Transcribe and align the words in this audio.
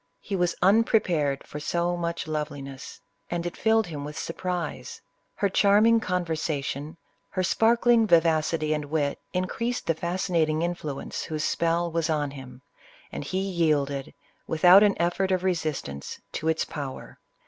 He 0.19 0.35
was 0.35 0.55
unprepared 0.63 1.45
for 1.45 1.59
so 1.59 1.95
much 1.95 2.25
loveliness, 2.27 2.99
and 3.29 3.45
it 3.45 3.55
filled 3.55 3.85
him 3.85 4.03
with 4.03 4.17
surprise. 4.17 4.99
Her 5.35 5.47
charm 5.47 5.85
ing 5.85 5.99
conversation, 5.99 6.97
her 7.29 7.43
sparkling 7.43 8.07
vivacity 8.07 8.73
and 8.73 8.85
wit, 8.85 9.19
in 9.31 9.45
creased 9.45 9.85
the 9.85 9.93
fascinating 9.93 10.63
influence 10.63 11.25
whose 11.25 11.43
spell 11.43 11.91
was 11.91 12.09
on 12.09 12.31
him, 12.31 12.63
and 13.11 13.23
he 13.23 13.41
yielded, 13.41 14.15
without 14.47 14.81
an 14.81 14.99
effort 14.99 15.29
of 15.29 15.43
resistance, 15.43 16.19
to 16.31 16.47
its 16.47 16.65
power. 16.65 17.19